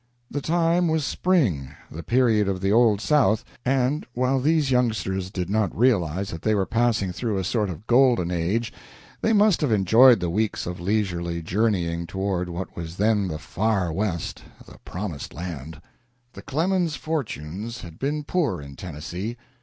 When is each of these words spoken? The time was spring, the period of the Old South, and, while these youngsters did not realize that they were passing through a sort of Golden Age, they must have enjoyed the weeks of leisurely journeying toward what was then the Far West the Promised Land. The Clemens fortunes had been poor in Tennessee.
The 0.31 0.41
time 0.41 0.87
was 0.87 1.05
spring, 1.05 1.75
the 1.91 2.01
period 2.01 2.47
of 2.47 2.59
the 2.59 2.71
Old 2.71 2.99
South, 2.99 3.45
and, 3.63 4.03
while 4.15 4.39
these 4.39 4.71
youngsters 4.71 5.29
did 5.29 5.47
not 5.47 5.77
realize 5.77 6.29
that 6.31 6.41
they 6.41 6.55
were 6.55 6.65
passing 6.65 7.11
through 7.11 7.37
a 7.37 7.43
sort 7.43 7.69
of 7.69 7.85
Golden 7.85 8.31
Age, 8.31 8.73
they 9.21 9.31
must 9.31 9.61
have 9.61 9.71
enjoyed 9.71 10.19
the 10.19 10.31
weeks 10.31 10.65
of 10.65 10.79
leisurely 10.79 11.43
journeying 11.43 12.07
toward 12.07 12.49
what 12.49 12.75
was 12.75 12.97
then 12.97 13.27
the 13.27 13.37
Far 13.37 13.93
West 13.93 14.41
the 14.65 14.79
Promised 14.79 15.35
Land. 15.35 15.79
The 16.33 16.41
Clemens 16.41 16.95
fortunes 16.95 17.81
had 17.81 17.99
been 17.99 18.23
poor 18.23 18.59
in 18.59 18.75
Tennessee. 18.75 19.37